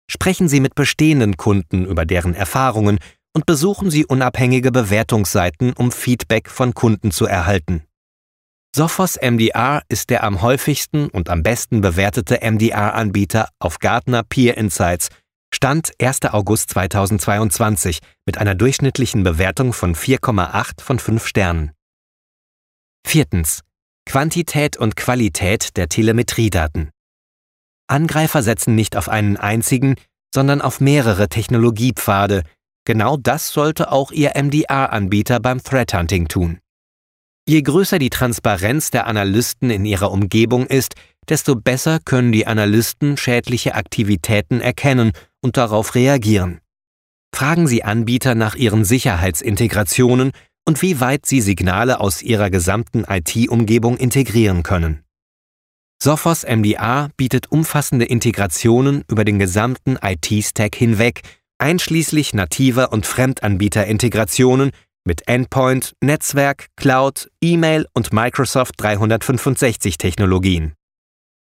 Sprechen 0.09 0.49
Sie 0.49 0.61
mit 0.61 0.73
bestehenden 0.73 1.37
Kunden 1.37 1.85
über 1.85 2.05
deren 2.05 2.33
Erfahrungen 2.33 2.97
und 3.35 3.45
besuchen 3.45 3.91
Sie 3.91 4.03
unabhängige 4.03 4.71
Bewertungsseiten, 4.71 5.73
um 5.73 5.91
Feedback 5.91 6.49
von 6.49 6.73
Kunden 6.73 7.11
zu 7.11 7.27
erhalten. 7.27 7.83
Sophos 8.75 9.15
MDR 9.21 9.83
ist 9.89 10.09
der 10.09 10.23
am 10.23 10.41
häufigsten 10.41 11.07
und 11.09 11.29
am 11.29 11.43
besten 11.43 11.81
bewertete 11.81 12.39
MDR-Anbieter 12.41 13.49
auf 13.59 13.77
Gartner 13.77 14.23
Peer 14.23 14.57
Insights, 14.57 15.09
Stand 15.53 15.91
1. 16.01 16.23
August 16.31 16.71
2022 16.71 17.99
mit 18.25 18.39
einer 18.39 18.55
durchschnittlichen 18.55 19.21
Bewertung 19.21 19.71
von 19.71 19.93
4,8 19.93 20.81
von 20.81 20.97
5 20.97 21.27
Sternen. 21.27 21.73
Viertens. 23.05 23.61
Quantität 24.05 24.77
und 24.77 24.95
Qualität 24.95 25.75
der 25.77 25.89
Telemetriedaten. 25.89 26.91
Angreifer 27.87 28.43
setzen 28.43 28.75
nicht 28.75 28.95
auf 28.95 29.09
einen 29.09 29.37
einzigen, 29.37 29.95
sondern 30.33 30.61
auf 30.61 30.79
mehrere 30.79 31.27
Technologiepfade. 31.27 32.43
Genau 32.85 33.17
das 33.17 33.49
sollte 33.49 33.91
auch 33.91 34.11
Ihr 34.11 34.31
MDR-Anbieter 34.35 35.39
beim 35.39 35.61
Threat 35.63 35.93
Hunting 35.93 36.27
tun. 36.27 36.59
Je 37.47 37.61
größer 37.61 37.99
die 37.99 38.09
Transparenz 38.09 38.89
der 38.89 39.05
Analysten 39.05 39.69
in 39.69 39.85
ihrer 39.85 40.11
Umgebung 40.11 40.65
ist, 40.65 40.95
desto 41.29 41.55
besser 41.55 41.99
können 42.03 42.31
die 42.31 42.47
Analysten 42.47 43.17
schädliche 43.17 43.75
Aktivitäten 43.75 44.61
erkennen 44.61 45.11
und 45.41 45.57
darauf 45.57 45.95
reagieren. 45.95 46.59
Fragen 47.33 47.67
Sie 47.67 47.83
Anbieter 47.83 48.33
nach 48.33 48.55
ihren 48.55 48.85
Sicherheitsintegrationen 48.85 50.31
und 50.67 50.81
wie 50.81 50.99
weit 50.99 51.25
sie 51.25 51.41
Signale 51.41 51.99
aus 51.99 52.21
ihrer 52.21 52.49
gesamten 52.49 53.05
IT-Umgebung 53.07 53.97
integrieren 53.97 54.63
können. 54.63 55.03
Sophos 56.01 56.43
MDR 56.43 57.09
bietet 57.17 57.51
umfassende 57.51 58.05
Integrationen 58.05 59.03
über 59.07 59.23
den 59.23 59.39
gesamten 59.39 59.97
IT-Stack 60.01 60.75
hinweg, 60.75 61.21
einschließlich 61.57 62.33
nativer 62.33 62.91
und 62.91 63.05
Fremdanbieter-Integrationen 63.05 64.71
mit 65.05 65.27
Endpoint, 65.27 65.95
Netzwerk, 66.01 66.67
Cloud, 66.75 67.29
E-Mail 67.41 67.87
und 67.93 68.11
Microsoft 68.11 68.73
365 68.77 69.97
Technologien. 69.97 70.73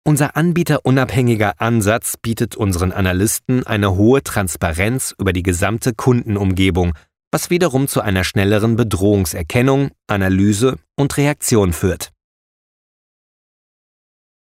Unser 0.05 0.35
anbieterunabhängiger 0.35 1.61
Ansatz 1.61 2.17
bietet 2.21 2.57
unseren 2.57 2.91
Analysten 2.91 3.65
eine 3.65 3.95
hohe 3.95 4.21
Transparenz 4.21 5.15
über 5.17 5.31
die 5.31 5.43
gesamte 5.43 5.93
Kundenumgebung 5.93 6.93
was 7.33 7.49
wiederum 7.49 7.87
zu 7.87 7.99
einer 8.01 8.23
schnelleren 8.23 8.75
Bedrohungserkennung, 8.75 9.89
Analyse 10.05 10.77
und 10.95 11.17
Reaktion 11.17 11.73
führt. 11.73 12.11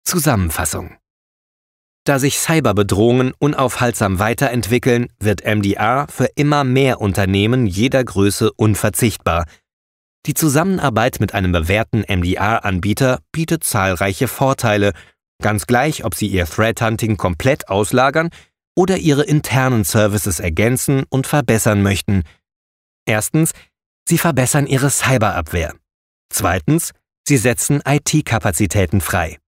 Zusammenfassung 0.05 0.97
Da 2.05 2.19
sich 2.19 2.39
Cyberbedrohungen 2.39 3.35
unaufhaltsam 3.39 4.19
weiterentwickeln, 4.19 5.09
wird 5.21 5.45
MDR 5.45 6.07
für 6.09 6.31
immer 6.35 6.65
mehr 6.65 7.03
Unternehmen 7.03 7.67
jeder 7.67 8.03
Größe 8.03 8.51
unverzichtbar. 8.53 9.45
Die 10.25 10.33
Zusammenarbeit 10.33 11.21
mit 11.21 11.35
einem 11.35 11.53
bewährten 11.53 12.05
MDR-Anbieter 12.09 13.21
bietet 13.33 13.65
zahlreiche 13.65 14.29
Vorteile, 14.29 14.93
ganz 15.43 15.67
gleich, 15.67 16.05
ob 16.07 16.15
Sie 16.15 16.27
Ihr 16.27 16.47
Threat 16.47 16.81
Hunting 16.81 17.19
komplett 17.19 17.69
auslagern 17.69 18.31
oder 18.75 18.97
Ihre 18.97 19.25
internen 19.25 19.85
Services 19.85 20.41
ergänzen 20.41 21.05
und 21.11 21.27
verbessern 21.27 21.83
möchten– 21.83 22.23
Erstens, 23.09 23.53
sie 24.07 24.19
verbessern 24.19 24.67
ihre 24.67 24.91
Cyberabwehr. 24.91 25.75
Zweitens, 26.31 26.93
sie 27.27 27.39
setzen 27.39 27.83
IT-Kapazitäten 27.87 29.01
frei. 29.01 29.39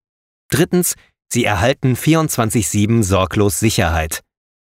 Drittens, 0.49 0.95
sie 1.31 1.45
erhalten 1.45 1.95
24-7 1.95 3.03
sorglos 3.03 3.61
Sicherheit. 3.61 4.23